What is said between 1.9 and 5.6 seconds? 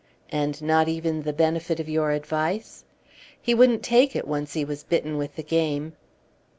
advice?" "He wouldn't take it, once he was bitten with the